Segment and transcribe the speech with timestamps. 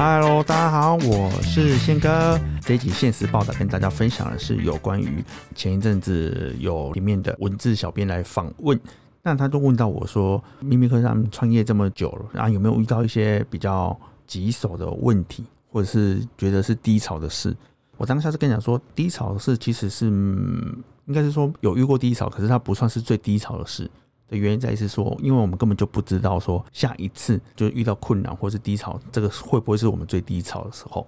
[0.00, 2.40] Hello，大家好，我是宪哥。
[2.60, 5.24] 这一集现实报道跟大家分享的是有关于
[5.56, 8.78] 前一阵子有里面的文字小编来访问，
[9.24, 17.52] 那他就问到我说，秘密客上创业这么久了，然后有没有遇到一些比较棘手的问题，或者是觉得是低潮的事？
[17.96, 20.76] 我当下是跟你讲说，低潮的事其实是，嗯，
[21.06, 23.90] 应该是说有遇过低潮，可是它不算是最低潮的事。
[24.28, 31.06] 的原因在于是说，因为我们根本就不知道说下一次就遇到困难或是低潮，这个会不会是我们最低潮的时候？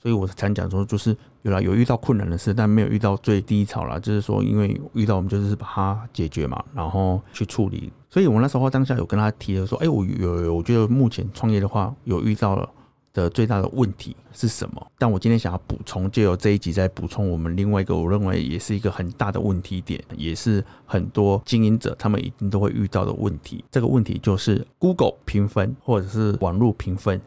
[0.00, 4.00] 所以我常讲说，就是有了有遇到困难的事，但没有遇到最低潮了。
[4.00, 7.92] 就是说，因为遇到我们就是把它解决嘛，然后去处理。
[8.10, 12.68] 所以我那时候当下有跟他提了说，哎，我有，我觉得目前创业的话有遇到了。
[13.12, 14.86] 的最大的问题是什么？
[14.98, 23.64] 但我今天想要补充，就有这一集在补充我们另外一个，我认为也是一个很大的问题点，也是很多经营者他们一定都会遇到的问题。
[23.70, 27.20] 这个问题就是 Google 评分或者是网络评分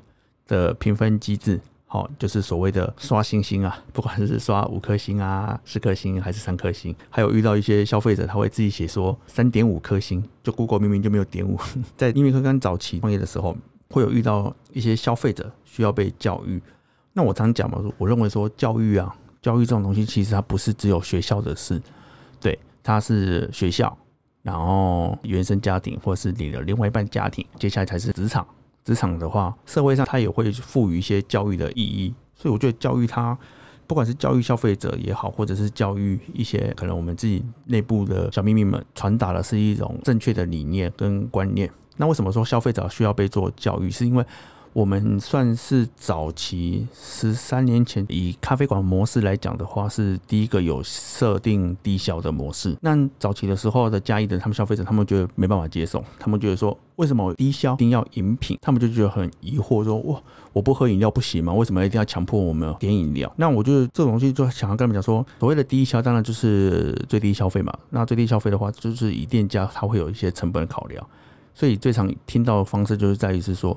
[0.48, 11.60] 的评分机制，好，就是所谓的刷星星啊，不管是刷五颗星啊、四颗星还是三颗星，还有遇到一些消费者他会自己写说三点五颗星，就 Google 明明就没有点五。
[11.96, 13.56] 在因为刚刚早期创业的时候，
[13.96, 15.50] 会有遇到一些消费者。
[15.76, 16.62] 需要被教育，
[17.12, 21.82] 那我常讲嘛，我认为说教育啊，教育这种东西其实它不是只有学校的事，
[22.40, 23.98] 对，它是学校，
[24.42, 28.48] 然后原生家庭，或是你的另外一半家庭，接下来才是职场。
[28.86, 33.38] 职场的话，社会上它也会赋予一些教育的意义，所以我觉得教育它，
[33.86, 41.70] 不管是教育消费者也好，或者是教育一些可能我们自己内部的小秘密们，传达的是一种正确的理念跟观念。
[41.98, 43.90] 那为什么说消费者需要被做教育？
[43.90, 44.26] 是因为
[44.74, 52.76] 我们算是早期十三年前以咖啡馆模式来讲的话，是第一个有设定低消的模式。
[52.82, 58.60] 那早期的时候的嘉义的他们消费者，他们觉得没办法接受，他们觉得说，为什么低消一定要饮品？
[58.62, 61.54] 他们就觉得很疑惑，说哇，我不喝饮料不行吗？
[61.54, 63.32] 为什么一定要强迫我们点饮料？
[63.38, 67.74] 那我觉得这种东西就想要跟他们讲说，所谓的低消当然就是最低消费嘛。
[67.92, 71.08] 那最低消费的话，就是以店家他会有一些成本考量，
[71.56, 73.76] 所以最常听到的方式就是在于是说。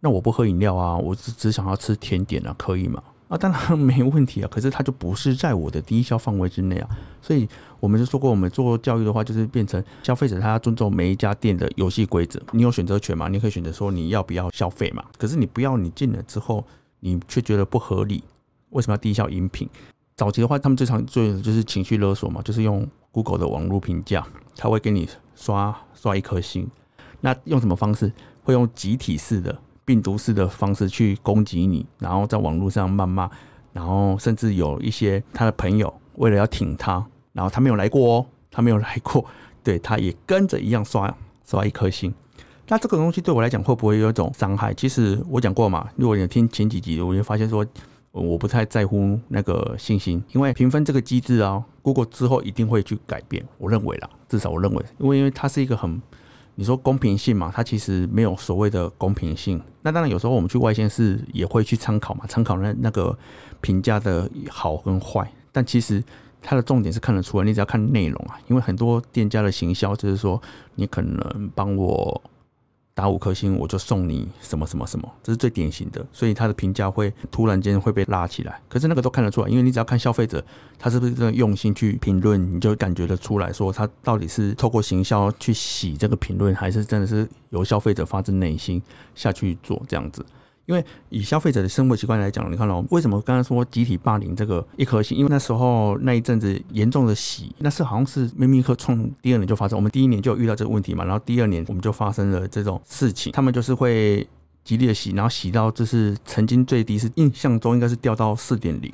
[0.00, 3.02] 那我不喝饮料啊，我只只想要吃甜点啊，可以吗？
[3.26, 4.48] 啊，当然没问题啊。
[4.48, 6.88] 可是它就不是在我的低消范围之内啊。
[7.20, 7.48] 所以
[7.80, 12.40] 我们就说过，我们做教育的话，就是变成消费者他要尊重每一家店的游戏规则。
[12.52, 13.26] 你有选择权嘛？
[13.26, 15.04] 你可以选择说你要不要消费嘛。
[15.18, 16.64] 可是你不要，你进了之后，
[17.00, 18.22] 你却觉得不合理，
[18.70, 19.68] 为什么要低消饮品？
[20.14, 24.24] 早期的话，他们最常做的就是情绪勒索嘛，就是用 Google 的网络评价，
[24.54, 26.70] 他会给你刷刷一颗星。
[27.20, 28.12] 那用什么方式？
[28.42, 29.56] 会用集体式的。
[29.84, 33.30] 病毒式的方式去攻击你，然后在网络上谩骂，
[33.72, 37.02] 然后甚至有一些他的朋友为了要挺他，
[37.32, 39.24] 然后他没有来过哦，他没有来过，
[39.64, 42.12] 对，他也跟着一样刷刷一颗星。
[42.66, 44.74] 那这个东西对我来讲会不会有一种伤害？
[44.74, 47.64] 其实我讲过嘛，如果你听前几集，我就发现说
[48.12, 53.42] 我不太在乎那个信心，因为评分这个机制啊，Google 之后一定会去改变。
[53.56, 56.02] 我认为啦，至少我认为，因为因为它是一个很。
[56.58, 59.62] 你说公平性嘛，它其实没有所谓的公平性。
[59.82, 63.16] 那当然有时候我们去外线是也会去参考嘛，参考那那个
[63.60, 65.30] 评价的好跟坏。
[65.52, 66.02] 但其实
[66.42, 70.42] 它的重点是看得出来，你只要看内容啊，因为很多店家的行销就是说，
[70.74, 72.20] 你可能帮我。
[72.98, 78.60] 打五颗星，我就送你什么什么什么，这是最典型的，所以他的评价会突然间会被拉起来。
[78.68, 80.44] 可是那个都看得出来，因为你只要看消费者
[80.80, 88.82] 他是不是真的用心去评论，你就感觉得出来说他到底是透过行销去洗这个评论，还是真的是由消费者发自内心
[89.14, 90.26] 下去做这样子。
[90.68, 95.16] 因为以消费者的生活习惯来讲，你看到为什么刚刚说集体霸凌这个一颗星？
[95.16, 104.28] 因为那时候那一阵子严重的洗，那是好像是秘密客从第二年就发生，我们第一年就遇到这个问题嘛，然后第二年我们就发生了这种事情，他们就是会
[104.62, 108.92] 极力的洗，然后洗到就是曾经最低是印象中应该是掉到四点零，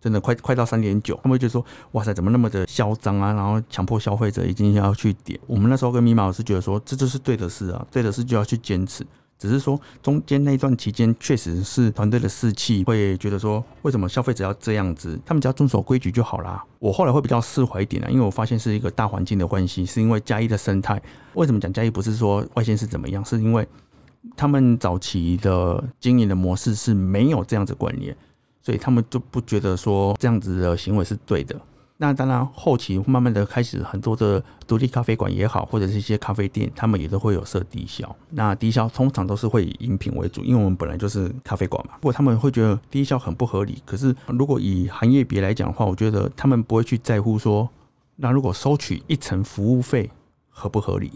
[0.00, 3.32] 真的快快到三点九，他们就说哇塞，怎么那么的嚣张啊？
[3.32, 5.36] 然后强迫消费者一定要去点。
[5.48, 9.04] 我们那时候跟密码老师觉得说，这就是对的事啊，对的事就要去坚持。
[9.38, 15.18] 只是说中间那段期间，确实是团队的士气会觉得说，为什么消费者要这样子？
[15.24, 16.64] 他们只要遵守规矩就好啦。
[16.80, 21.00] 我后来会比较释怀一点啊，因为我发现是一个大环境的关系，是因为嘉义的生态。
[21.34, 23.24] 为什么讲嘉义不是说外县市怎么样？
[23.24, 23.66] 是因为
[24.36, 28.16] 他们早期的经营的模式是没有这样子观念，
[28.60, 31.54] 所以他们就不觉得说这样子的行为是对的。
[32.00, 38.14] 那当然，后期慢慢的开始，很多的独立咖啡馆也好，或者是一些咖啡店，他们也都会有设低消。
[38.30, 41.94] 那低消通常都是会以饮品为主，因为我们本来就是咖啡馆嘛。
[42.00, 43.82] 不过他们会觉得低消很不合理。
[43.84, 47.68] 可是如果以行业别来讲的话，我觉得他们不会去在乎说，
[48.14, 50.08] 那如果收取一层服务费
[50.48, 51.10] 合不合理？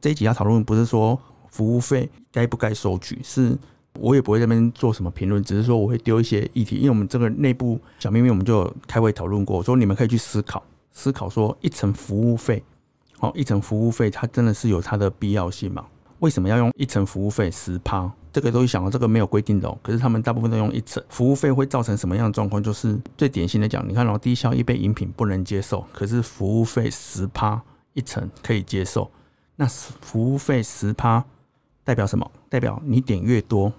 [0.00, 3.58] 这一集要讨论不是说服务费该不该收取，是
[4.00, 10.62] 我也不会在这边做什么评论，只是说我会丢一些议题，因为我们这个内部小秘密，我们就开会讨论过，说你们可以去思考，
[10.92, 12.62] 思考说一层服务费，
[13.20, 15.86] 哦，一层服务费它真的是有它的必要性吗？
[16.18, 18.10] 为什么要用一层服务费十趴？
[18.32, 22.60] 这个都是想到这个没有规定的哦，可是他们大部分都用一层服务费会造成什么样的状况？
[22.60, 27.62] 就是最典型的讲，你看哦，低消一杯饮品不能接受，可是服务费十趴
[27.92, 29.08] 一层可以接受，
[29.54, 31.24] 那服务费十趴
[31.84, 32.28] 代表什么？
[32.48, 33.72] 代表你点越多。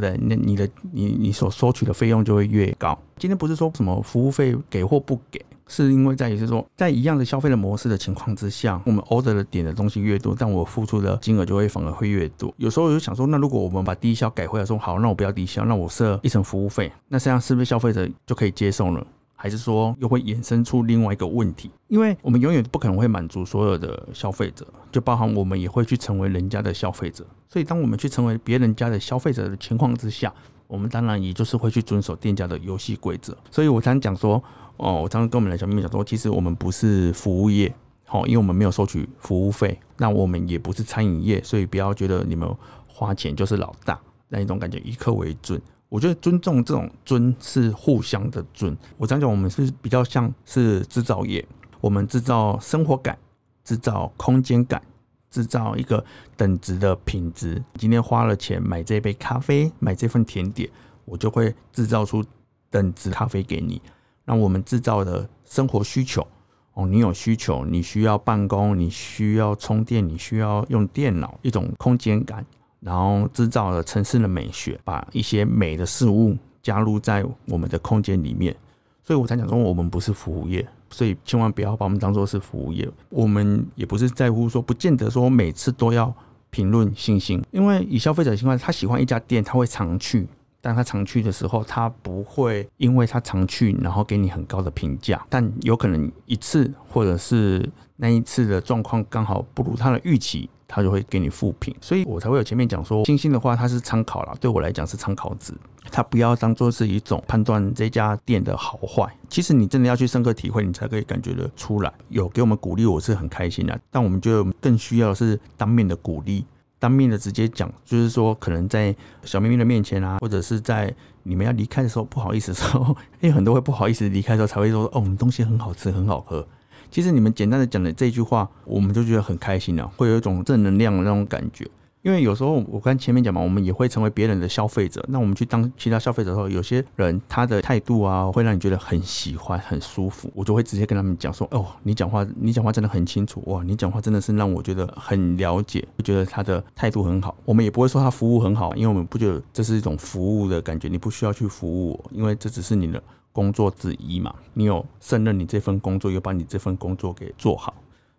[0.00, 0.18] 不对？
[0.26, 2.98] 那你的你你所收取的费用就会越高。
[3.16, 12.52] 今天不是说什么服务费给或不给，是因为在于是说，在一样的消费的模式的情况之下，我们 order 的点的东西越多，但我付出的金额就会反而会越多。
[12.56, 19.06] 有时候我就想说，那如果我们把低消改回来说，好，那我不要低消，那我设一层服务费，那这样是不是消费者就可以接受了？
[19.44, 21.70] 还是说又会衍生出另外一个问题？
[21.88, 27.26] 因为我们永远不可能会满足所有的消费者，就包含我们也会去成为人家的消费者。
[27.46, 30.32] 所以当我们去成为别人家的消费者的情况之下，
[30.66, 33.36] 我们当然也就是会去遵守店家的游戏规则。
[33.50, 34.42] 所以我常讲说，
[34.78, 37.70] 哦，我常常跟我们的小秘密讲说，其实我们不是服务业，
[38.06, 39.78] 好，因为我们没有收取服务费。
[39.98, 42.50] 那我们也不是餐饮业，所以不要觉得你们
[42.86, 44.00] 花钱就是老大
[44.30, 45.60] 那一种感觉，以客为准。
[45.94, 48.76] 我觉得尊重这种尊是互相的尊。
[48.96, 51.46] 我讲讲，我们是比较像是制造业，
[51.80, 53.16] 我们制造生活感，
[53.62, 54.82] 制造空间感，
[55.30, 56.04] 制造一个
[56.36, 57.62] 等值的品质。
[57.74, 60.68] 今天花了钱买这杯咖啡，买这份甜点，
[61.04, 62.24] 我就会制造出
[62.70, 63.80] 等值咖啡给你。
[64.24, 66.26] 那我们制造的生活需求
[66.72, 72.44] 哦，你有需求，你需要办公，你需要充电，你需要用电脑，一种空间感。
[72.84, 78.54] 然后制造了城市的美学，把一些美的事物加入在我们的空间里面。
[79.02, 82.86] 所以我才讲说，我们不是服务业，所以千万不要把我们当做是服务业。
[83.08, 86.14] 我们也不是在乎说，不见得说每次都要
[86.50, 90.26] 评论星星，因为以消费者的情况，他喜欢一家店，他会常去。
[90.60, 95.22] 但他常去的时候，他不会因为他常去，然后给你很高的评价。
[95.28, 100.48] 但有可能一次，或者是那一次的状况刚好不如他的预期。
[100.66, 105.52] 他就会给你复评，所以我才会有前面讲说，星星的话它是参考啦，对我来讲是参考值，
[105.90, 109.06] 它不要当做是一种判断这家店的好坏。
[109.28, 111.92] 其实你真的要去深刻体会，你才可以感觉得出来。
[112.08, 113.78] 有给我们鼓励，我是很开心的。
[113.90, 116.44] 但我们觉得更需要是当面的鼓励，
[116.78, 126.46] 当面的直接讲，就是说可能在小秘密的面前啊，或者是在你们要离开的时候，不好意思的时候， 因为很多会不好意思离开的时候才会说，哦，我们东西很好吃，很好喝。
[126.94, 131.68] 其实你们简单的讲的这句话，我们就觉得很开心了，会有一种正能量的那种感觉。
[132.02, 135.04] 因为有时候我跟前面讲嘛，我们也会成为别人的消费者。
[135.08, 140.30] 那我们去当其他消费者的时候，有些人他的态度啊，会让你觉得很喜欢、很舒服。
[140.36, 143.64] 我就会直接跟他们讲说：“哦，你讲话，你讲话真的很清楚哇！
[143.64, 147.34] 你讲话真的是让我觉得很了解，觉得他的态度很好。
[147.44, 150.86] 我们也不会说他服务很好，因为我们不觉得这是一种服务的感觉。
[150.86, 153.02] 你不需要去服务我，因为这只是你的。”
[153.34, 157.74] 工作之一嘛，你有胜任你这份工作，又把你这份工作给做好。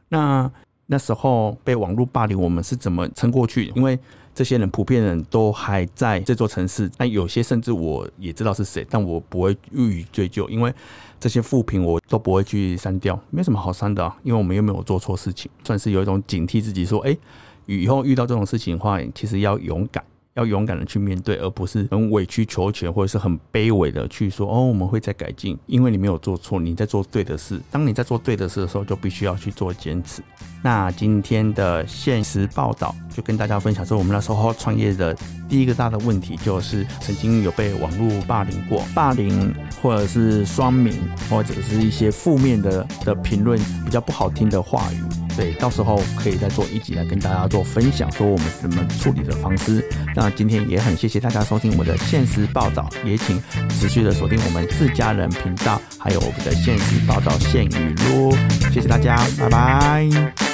[0.10, 0.52] 那
[0.88, 3.72] 那时候被网络霸凌，我们是怎么撑过去？
[3.76, 3.98] 因为
[4.34, 10.72] 这些人普遍人都还在这座城市，但有些甚至我也知道是谁，但我不会予以追究，因为
[11.20, 17.18] 这些负评我都不会去删掉，没什么好删的啊，因为我们又没有做错事情，算是有一种警惕自己，说，哎，
[17.66, 20.04] 以后遇到这种事情的话，其实要勇敢。
[20.36, 27.62] 要勇敢的去面对，而不是很委曲求全，或者是很卑微的去说哦，我们会再改进，因为你没有做错，你在做对的事。
[27.72, 30.22] 当你在做对的事的时候，就必须要去做坚持。
[30.62, 35.16] 那今天的现实报道就跟大家分享说，我们那时候创业的
[35.48, 41.00] 第一个大的问题就是曾经有被网络霸凌过，霸凌或者是双名，
[41.30, 45.25] 或者是一些负面的的评论，比较不好听的话语。
[45.36, 49.84] 对，到时候可以再做一集来跟大家做分享，说我们怎么处理的方式。
[50.16, 58.32] 那今天也很谢谢大家收听我的现实报道，也请持续的锁定我们自家人频道，还有我们的现实报道现语录。
[58.72, 60.45] 谢谢大家，拜拜。